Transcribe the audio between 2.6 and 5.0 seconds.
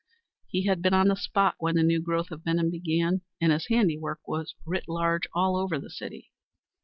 began, and his handiwork was writ